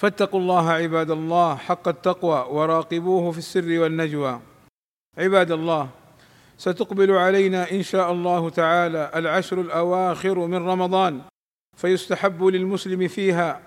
فاتقوا 0.00 0.40
الله 0.40 0.70
عباد 0.70 1.10
الله 1.10 1.56
حق 1.56 1.88
التقوى 1.88 2.46
وراقبوه 2.50 3.30
في 3.30 3.38
السر 3.38 3.80
والنجوى. 3.80 4.40
عباد 5.18 5.50
الله 5.50 5.88
ستقبل 6.58 7.10
علينا 7.10 7.70
إن 7.70 7.82
شاء 7.82 8.12
الله 8.12 8.50
تعالى 8.50 9.10
العشر 9.14 9.60
الأواخر 9.60 10.38
من 10.38 10.68
رمضان 10.68 11.20
فيستحب 11.76 12.44
للمسلم 12.44 13.08
فيها 13.08 13.60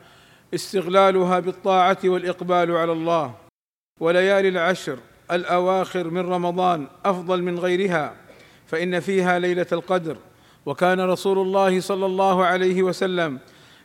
استغلالها 0.54 1.40
بالطاعة 1.40 1.98
والإقبال 2.06 2.72
على 2.72 2.92
الله. 2.92 3.34
وليالي 4.00 4.50
العشر 4.50 4.98
الأواخر 5.32 6.10
من 6.10 6.30
رمضان 6.30 6.88
أفضل 7.06 7.42
من 7.42 7.60
غيرها 7.60 8.16
فإن 8.66 9.00
فيها 9.00 9.40
ليلة 9.40 9.68
القدر. 9.72 10.18
وكان 10.66 11.02
رسول 11.02 11.40
الله 11.40 11.80
صلى 11.80 12.06
الله 12.06 12.46
عليه 12.46 12.84
وسلم 12.84 13.40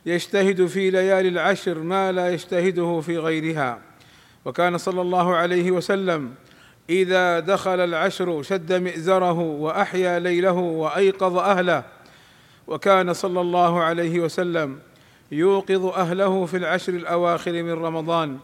يجتهد 0.05 0.65
في 0.65 0.89
ليالي 0.89 1.29
العشر 1.29 1.79
ما 1.79 2.11
لا 2.11 2.33
يجتهده 2.33 3.01
في 3.01 3.17
غيرها. 3.17 3.81
وكان 4.45 4.77
صلى 4.77 5.01
الله 5.01 5.35
عليه 5.35 5.71
وسلم 5.71 6.33
إذا 6.89 7.39
دخل 7.39 7.79
العشر 7.79 8.41
شد 8.41 8.73
مئزره 8.73 9.39
وأحيا 9.39 10.19
ليله 10.19 10.51
وأيقظ 10.51 11.37
أهله. 11.37 11.83
وكان 12.67 13.13
صلى 13.13 13.41
الله 13.41 13.83
عليه 13.83 14.19
وسلم 14.19 14.79
يوقظ 15.31 15.85
أهله 15.85 16.45
في 16.45 16.57
العشر 16.57 16.93
الأواخر 16.93 17.51
من 17.51 17.71
رمضان. 17.71 18.39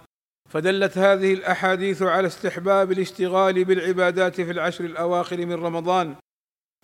فدلت 0.50 0.98
هذه 0.98 1.34
الأحاديث 1.34 2.02
على 2.02 2.28
استحباب 2.28 2.92
الاشتغال 2.92 3.66
بالعبادات 3.66 4.42
في 4.42 4.52
العشر 4.52 4.86
الأواخر 4.86 5.38
من 5.38 5.54
رمضان 5.54 6.16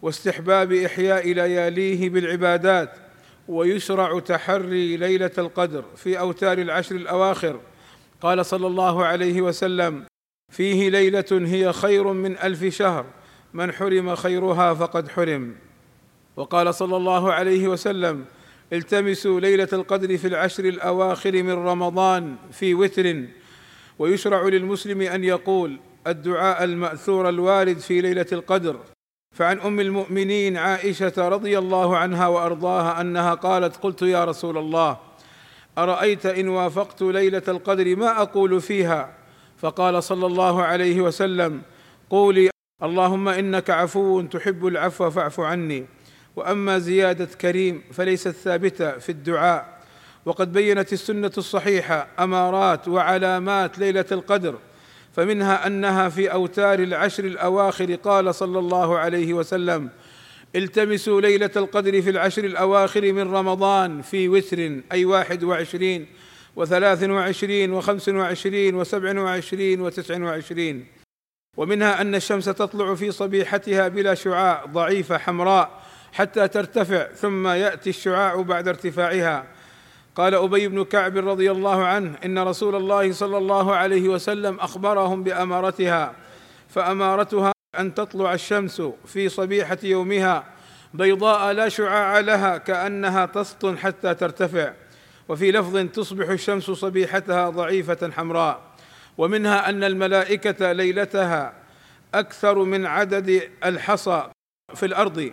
واستحباب 0.02 0.74
إحياء 0.74 1.34
لياليه 1.34 2.10
بالعبادات. 2.10 3.11
ويشرع 3.52 4.20
تحري 4.20 4.98
ليلة 4.98 5.32
القدر 5.38 5.86
في 5.96 6.20
أوتار 6.20 6.58
العشر 6.58 6.96
الأواخر. 6.96 7.60
قال 8.22 8.46
صلى 8.46 8.68
الله 8.68 9.06
عليه 9.06 9.42
وسلم 9.42 10.06
فيه 10.52 10.90
ليلة 10.90 11.26
هي 11.32 11.74
خير 11.74 12.14
من 12.14 12.38
ألف 12.38 12.64
شهر. 12.64 13.06
من 13.54 13.72
حرم 13.72 14.16
خيرها 14.16 14.74
فقد 14.74 15.10
حرم. 15.10 15.56
وقال 16.36 16.76
صلى 16.76 16.98
الله 16.98 17.34
عليه 17.34 17.68
وسلم 17.68 18.26
التمسوا 18.74 19.40
ليلة 19.40 19.68
القدر 19.74 20.18
في 20.18 20.28
العشر 20.28 20.66
الأواخر 20.66 21.44
من 21.44 21.54
رمضان 21.54 22.36
في 22.52 22.74
وتر. 22.74 23.24
ويشرع 24.00 24.44
للمسلم 24.44 25.02
أن 25.02 25.24
يقول 25.24 25.80
الدعاء 26.08 26.64
المأثور 26.64 27.30
الوارد 27.30 27.78
في 27.78 28.02
ليلة 28.02 28.28
القدر. 28.32 28.80
فعن 29.42 29.60
أم 29.60 29.80
المؤمنين 29.80 30.58
عائشة 30.58 31.14
رضي 31.18 31.58
الله 31.58 31.98
عنها 31.98 32.28
وأرضاها 32.28 33.02
أنها 33.02 33.34
قالت 33.34 33.78
قلت 33.78 34.02
يا 34.02 34.26
رسول 34.26 34.58
الله 34.58 34.98
أرأيت 35.78 36.26
إن 36.26 36.48
وافقت 36.48 37.02
ليلة 37.02 37.42
القدر 37.48 37.96
ما 37.96 38.22
أقول 38.22 38.62
فيها؟ 38.62 39.14
فقال 39.58 40.04
صلى 40.04 40.26
الله 40.26 40.64
عليه 40.64 41.02
وسلم 41.02 41.62
قولي 42.10 42.50
اللهم 42.84 43.28
إنك 43.30 43.70
عفو 43.70 44.22
تحب 44.22 44.68
العفو 44.68 45.10
فاعف 45.10 45.40
عني 45.40 45.86
وأما 46.36 46.80
زيادة 46.80 47.26
كريم 47.26 47.84
فليست 47.94 48.30
ثابتة 48.30 48.98
في 48.98 49.10
الدعاء. 49.10 49.82
وقد 50.26 50.54
بينت 50.54 50.94
السنة 50.94 51.32
الصحيحة 51.38 52.08
أمارات 52.20 52.88
وعلامات 52.88 53.80
ليلة 53.80 54.06
القدر 54.12 54.56
فمنها 55.14 55.68
أنها 55.68 56.10
في 56.10 56.32
أوتار 56.32 56.80
العشر 56.80 57.26
الأواخر 57.26 57.96
قال 57.96 58.36
صلى 58.36 58.60
الله 58.60 58.98
عليه 58.98 59.34
وسلم 59.34 59.90
التمسوا 60.56 61.22
ليلة 61.22 61.52
القدر 61.56 62.02
في 62.02 62.10
العشر 62.10 62.44
الأواخر 62.44 63.12
من 63.12 63.34
رمضان 63.34 64.02
في 64.02 64.30
وتر 64.30 64.82
أي 64.92 65.06
واحد 65.06 65.44
وعشرين 65.44 66.08
وثلاث 66.56 67.04
وعشرين 67.04 67.74
وخمس 67.74 68.10
وعشرين 68.10 68.76
وسبع 68.76 69.22
وعشرين 69.22 69.82
وتسع 69.82 70.24
وعشرين. 70.24 70.86
ومنها 71.58 72.02
أن 72.02 72.16
الشمس 72.16 72.46
تطلع 72.46 72.96
في 72.96 73.12
صبيحتها 73.12 73.88
بلا 73.88 74.14
شعاع 74.14 74.66
ضعيفة 74.66 75.18
حمراء 75.18 75.82
حتى 76.14 76.48
ترتفع 76.48 77.08
ثم 77.08 77.48
يأتي 77.48 77.90
الشعاع 77.90 78.42
بعد 78.42 78.68
ارتفاعها. 78.68 79.48
قال 80.16 80.36
أبي 80.36 80.68
بن 80.68 80.84
كعب 80.84 81.18
رضي 81.18 81.52
الله 81.52 81.86
عنه 81.86 82.16
إن 82.26 82.40
رسول 82.40 82.76
الله 82.76 83.12
صلى 83.12 83.38
الله 83.38 83.76
عليه 83.76 84.10
وسلم 84.10 84.60
أخبرهم 84.60 85.24
بأمارتها 85.24 86.16
فأمارتها 86.70 87.52
أن 87.80 87.94
تطلع 87.94 88.34
الشمس 88.34 88.82
في 89.06 89.30
صبيحة 89.30 89.78
يومها 89.84 90.44
بيضاء 90.94 91.52
لا 91.52 91.70
شعاع 91.70 92.20
لها 92.20 92.58
كأنها 92.58 93.26
تسطن 93.26 93.78
حتى 93.78 94.14
ترتفع 94.14 94.74
وفي 95.30 95.52
لفظ 95.52 95.78
تصبح 95.78 96.30
الشمس 96.30 96.64
صبيحتها 96.64 97.50
ضعيفة 97.50 98.12
حمراء 98.12 98.62
ومنها 99.18 99.70
أن 99.70 99.84
الملائكة 99.84 100.72
ليلتها 100.72 101.54
أكثر 102.14 102.64
من 102.64 102.86
عدد 102.86 103.42
الحصى 103.66 104.30
في 104.76 104.86
الأرض. 104.86 105.32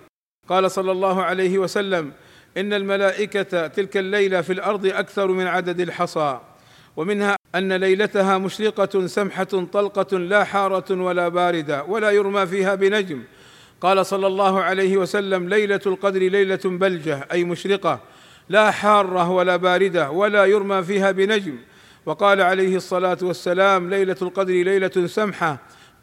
قال 0.48 0.70
صلى 0.70 0.92
الله 0.92 1.22
عليه 1.22 1.58
وسلم 1.58 2.12
إن 2.58 2.72
الملائكة 2.72 3.66
تلك 3.66 3.96
الليلة 3.96 4.40
في 4.40 4.52
الأرض 4.52 4.86
أكثر 4.86 5.26
من 5.26 5.46
عدد 5.46 5.80
الحصى 5.80 6.40
ومنها 6.96 7.36
أن 7.54 7.72
ليلتها 7.72 8.38
مشرقة 8.38 9.06
سمحة 9.06 9.44
طلقة 9.44 10.18
لا 10.18 10.44
حارة 10.44 11.02
ولا 11.02 11.28
باردة 11.28 11.84
ولا 11.84 12.10
يرمى 12.10 12.46
فيها 12.46 12.74
بنجم. 12.74 13.22
قال 13.80 14.06
صلى 14.06 14.26
الله 14.26 14.62
عليه 14.62 14.96
وسلم 14.96 15.48
ليلة 15.48 15.80
القدر 15.86 16.20
ليلة 16.20 16.60
بلجة 16.64 17.26
أي 17.32 17.44
مشرقة 17.44 18.00
لا 18.48 18.70
حارة 18.70 19.30
ولا 19.30 19.56
باردة 19.56 20.10
ولا 20.10 20.44
يرمى 20.44 20.82
فيها 20.82 21.10
بنجم. 21.10 21.56
وقال 22.06 22.40
عليه 22.40 22.76
الصلاة 22.76 23.18
والسلام 23.22 23.90
ليلة 23.90 24.16
القدر 24.22 24.52
ليلة 24.52 25.06
سمحة 25.06 25.58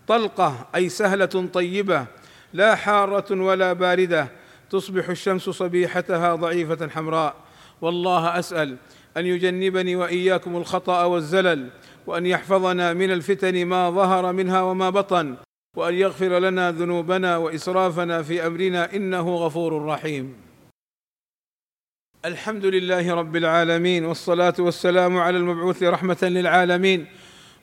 طلقة 0.08 0.68
أي 0.76 0.90
سهلة 0.90 1.50
طيبة 1.54 2.06
لا 2.54 2.76
حارة 2.76 3.42
ولا 3.42 3.74
باردة. 3.74 4.45
تصبح 4.70 5.10
الشمس 5.10 5.50
صبيحتها 5.50 6.36
ضعيفة 6.36 6.90
حمراء. 6.90 7.36
والله 7.82 8.40
أسأل 8.40 8.78
أن 9.18 9.26
يجنبني 9.26 9.96
وإياكم 9.96 10.58
الخطأ 10.58 11.04
والزلل 11.04 11.70
وأن 12.08 12.26
يحفظنا 12.26 12.94
من 12.94 13.12
الفتن 13.12 13.66
ما 13.66 13.90
ظهر 13.90 14.34
منها 14.34 14.62
وما 14.62 14.90
بطن 14.90 15.36
وأن 15.78 15.94
يغفر 15.94 16.40
لنا 16.40 16.72
ذنوبنا 16.72 17.38
وإسرافنا 17.38 18.24
في 18.24 18.48
أمرنا 18.48 18.96
إنه 18.96 19.36
غفور 19.36 19.86
رحيم. 19.86 20.36
الحمد 22.26 22.66
لله 22.66 23.14
رب 23.14 23.36
العالمين 23.36 24.06
والصلاة 24.06 24.54
والسلام 24.60 25.18
على 25.18 25.38
المبعوث 25.38 25.84
رحمة 25.84 26.18
للعالمين 26.22 27.06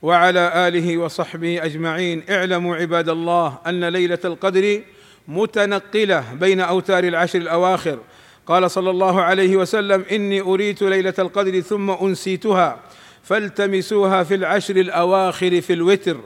وعلى 0.01 0.67
آله 0.67 0.97
وصحبه 0.97 1.65
أجمعين. 1.65 2.23
اعلموا 2.29 2.75
عباد 2.75 3.09
الله 3.09 3.57
أن 3.67 3.85
ليلة 3.85 4.19
القدر 4.25 4.81
متنقلة 5.27 6.33
بين 6.33 6.59
أوتار 6.59 7.03
العشر 7.03 7.39
الأواخر. 7.39 7.99
قال 8.47 8.71
صلى 8.71 8.89
الله 8.89 9.21
عليه 9.21 9.57
وسلم 9.57 10.05
إني 10.11 10.41
أريت 10.41 10.81
ليلة 10.81 11.13
القدر 11.19 11.59
ثم 11.59 11.91
أنسيتها 11.91 12.79
فالتمسوها 13.23 14.23
في 14.23 14.35
العشر 14.35 14.75
الأواخر 14.75 15.61
في 15.61 15.73
الوتر. 15.73 16.17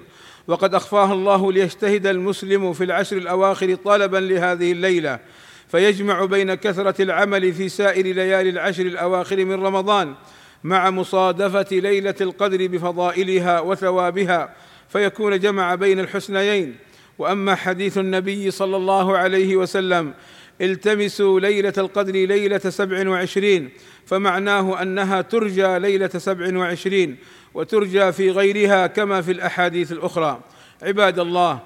وقد 0.48 0.76
اخفاها 0.76 1.14
الله 1.14 1.52
ليجتهد 1.52 2.08
المسلم 2.08 2.74
في 2.74 2.84
العشر 2.84 3.18
الأواخر 3.18 3.76
طلبا 3.76 4.18
لهذه 4.18 4.72
الليلة. 4.72 5.20
فيجمع 5.68 6.26
بين 6.26 6.54
كثرة 6.54 7.02
العمل 7.02 7.54
في 7.54 7.70
سائر 7.70 8.06
ليالي 8.06 8.50
العشر 8.50 8.86
الأواخر 8.86 9.46
من 9.46 9.66
رمضان 9.66 10.16
مع 10.64 10.90
مصادفة 10.90 11.68
ليلة 11.72 12.16
القدر 12.22 12.68
بفضائلها 12.68 13.60
وثوابها 13.60 14.54
فيكون 14.90 15.40
جمع 15.40 15.76
بين 15.76 16.00
الحسنيين. 16.00 16.76
وأما 17.20 17.56
حديث 17.56 17.98
النبي 17.98 18.52
صلى 18.52 18.78
الله 18.78 19.18
عليه 19.18 19.56
وسلم 19.56 20.14
التمسوا 20.62 21.40
ليلة 21.40 21.74
القدر 21.78 22.14
ليلة 22.14 22.58
سبع 22.58 23.10
وعشرين 23.10 23.70
فمعناه 24.06 24.82
أنها 24.82 25.22
ترجى 25.22 25.80
ليلة 25.80 26.08
سبع 26.08 26.58
وعشرين 26.58 27.18
وترجى 27.54 28.12
في 28.12 28.32
غيرها 28.32 28.88
كما 28.88 29.22
في 29.22 29.32
الأحاديث 29.32 29.92
الأخرى. 29.92 30.40
عباد 30.82 31.20
الله 31.20 31.60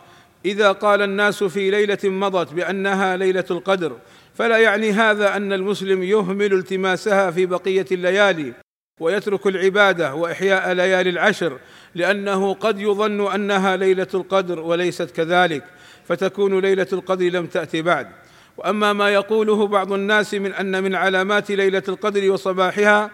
إذا 0.45 0.71
قال 0.71 1.01
الناس 1.01 1.43
في 1.43 1.71
ليلة 1.71 1.97
مضت 2.03 2.53
بأنها 2.53 3.17
ليلة 3.17 3.45
القدر 3.51 3.97
فلا 4.33 4.57
يعني 4.57 4.91
هذا 4.91 5.35
أن 5.35 5.53
المسلم 5.53 6.03
يهمل 6.03 6.53
التماسها 6.53 7.31
في 7.31 7.45
بقية 7.45 7.85
الليالي. 7.91 8.53
ويترك 8.99 9.47
العبادة 9.47 10.15
وإحياء 10.15 10.71
ليالي 10.71 11.09
العشر 11.09 11.59
لأنه 11.95 12.53
قد 12.53 12.79
يظن 12.79 13.31
أنها 13.31 13.75
ليلة 13.75 14.07
القدر 14.13 14.59
وليست 14.59 15.11
كذلك 15.11 15.63
فتكون 16.05 16.59
ليلة 16.59 16.87
القدر 16.93 17.25
لم 17.25 17.45
تأتي 17.47 17.81
بعد. 17.81 18.07
وأما 18.57 18.93
ما 18.93 19.09
يقوله 19.09 19.67
بعض 19.67 19.93
الناس 19.93 20.33
من 20.33 20.53
أن 20.53 20.83
من 20.83 20.95
علامات 20.95 21.51
ليلة 21.51 21.83
القدر 21.87 22.31
وصباحها 22.31 23.11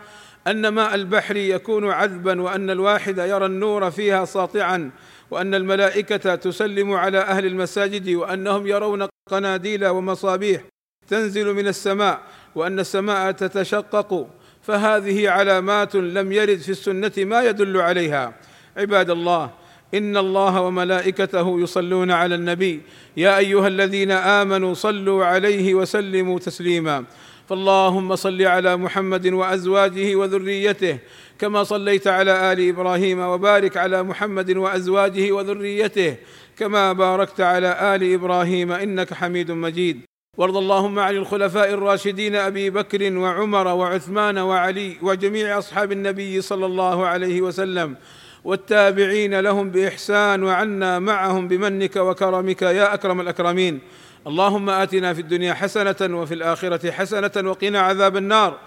أن 0.48 0.68
ماء 0.68 0.96
البحر 0.96 1.36
يكون 1.36 1.90
عذبا 1.90 2.42
وأن 2.42 2.70
الواحد 2.70 3.18
يرى 3.18 3.46
النور 3.46 3.92
فيها 3.92 4.26
ساطعا 4.26 4.92
وأن 5.32 5.56
الملائكة 5.56 6.36
تسلم 6.36 6.94
على 6.94 7.18
أهل 7.18 7.46
المساجد 7.46 8.10
وأنهم 8.10 8.68
يرون 8.68 9.08
قناديل 9.30 9.88
ومصابيح 9.88 10.62
تنزل 11.08 11.54
من 11.54 11.68
السماء 11.68 12.22
وأن 12.56 12.80
السماء 12.80 13.32
تتشقق. 13.32 14.28
فهذه 14.68 15.30
علامات 15.30 15.96
لم 15.96 16.32
يرد 16.32 16.60
في 16.60 16.70
السنة 16.70 17.12
ما 17.18 17.44
يدل 17.44 17.78
عليها. 17.78 18.34
عباد 18.78 19.10
الله 19.10 19.52
إن 19.94 20.18
الله 20.18 20.62
وملائكته 20.62 21.62
يصلون 21.62 22.12
على 22.12 22.36
النبي. 22.36 22.82
يا 23.18 23.38
أيها 23.38 23.68
الذين 23.68 24.12
آمنوا 24.12 24.74
صلوا 24.74 25.26
عليه 25.26 25.74
وسلموا 25.74 26.40
تسليما. 26.40 27.04
فاللهم 27.50 28.16
صل 28.16 28.42
على 28.42 28.78
محمد 28.78 29.28
وأزواجه 29.28 30.16
وذريته 30.16 30.98
كما 31.40 31.64
صليت 31.64 32.08
على 32.08 32.54
آل 32.54 32.70
إبراهيم 32.70 33.20
وبارك 33.20 33.78
على 33.78 34.04
محمد 34.04 34.58
وأزواجه 34.58 35.32
وذريته 35.32 36.16
كما 36.58 36.94
باركت 36.94 37.42
على 37.42 37.96
آل 37.96 38.14
إبراهيم 38.14 38.72
إنك 38.72 39.14
حميد 39.14 39.52
مجيد. 39.52 40.07
وارض 40.38 40.58
اللهم 40.58 41.00
عن 41.00 41.16
الخلفاء 41.16 41.74
الراشدين 41.74 42.36
أبي 42.36 42.70
بكر 42.70 43.18
وعمر 43.18 43.68
وعثمان 43.68 44.38
وعلي 44.38 44.98
وجميع 45.02 45.58
أصحاب 45.58 45.92
النبي 45.92 46.42
صلى 46.42 46.66
الله 46.66 47.06
عليه 47.06 47.42
وسلم 47.42 47.96
والتابعين 48.44 49.40
لهم 49.40 49.70
بإحسان 49.70 50.44
وعنا 50.44 51.00
معهم 51.00 51.48
بمنك 51.48 51.96
وكرمك 51.96 52.62
يا 52.62 52.94
أكرم 52.94 53.22
الأكرمين. 53.22 53.80
اللهم 54.28 54.70
آتنا 54.70 55.14
في 55.14 55.22
الدنيا 55.22 55.54
حسنة 55.54 56.18
وفي 56.18 56.34
الآخرة 56.34 56.92
حسنة 56.92 57.50
وقنا 57.50 57.80
عذاب 57.80 58.18
النار. 58.18 58.58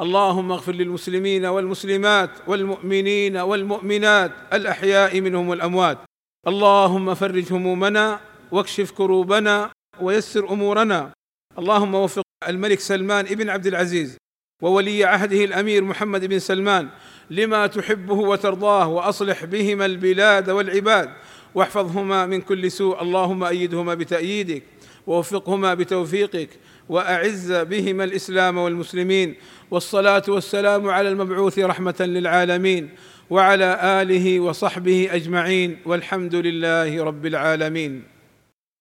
اللهم 0.00 0.52
اغفر 0.52 0.72
للمسلمين 0.72 1.46
والمسلمات 1.46 2.30
والمؤمنين 2.46 3.36
والمؤمنات 3.36 4.32
الأحياء 4.52 5.20
منهم 5.20 5.48
والأموات. 5.48 5.98
اللهم 6.48 7.14
فرج 7.14 7.52
همومنا 7.52 8.20
واكشف 8.52 8.90
كروبنا 8.90 9.70
ويسر 10.00 10.50
أمورنا. 10.50 11.19
اللهم 11.58 11.94
وفق 11.94 12.22
الملك 12.48 12.80
سلمان 12.80 13.26
ابن 13.26 13.50
عبد 13.50 13.66
العزيز 13.66 14.16
وولي 14.62 15.04
عهده 15.04 15.44
الأمير 15.44 15.84
محمد 15.84 16.24
بن 16.24 16.38
سلمان 16.38 16.88
لما 17.30 17.66
تحبه 17.66 18.14
وترضاه 18.14 18.88
وأصلح 18.88 19.44
بهما 19.44 19.86
البلاد 19.86 20.50
والعباد. 20.50 21.10
واحفظهما 21.54 22.26
من 22.26 22.40
كل 22.40 22.70
سوء. 22.70 23.02
اللهم 23.02 23.44
أيدهما 23.44 23.94
بتأييدك 23.94 24.62
ووفقهما 25.06 25.74
بتوفيقك 25.74 26.48
وأعز 26.88 27.52
بهما 27.52 28.04
الإسلام 28.04 28.58
والمسلمين. 28.58 29.34
والصلاة 29.70 30.22
والسلام 30.28 30.88
على 30.88 31.08
المبعوث 31.08 31.58
رحمة 31.58 31.96
للعالمين 32.00 32.90
وعلى 33.30 34.02
آله 34.02 34.40
وصحبه 34.40 35.08
أجمعين. 35.12 35.78
والحمد 35.86 36.34
لله 36.34 37.04
رب 37.04 37.26
العالمين. 37.26 38.09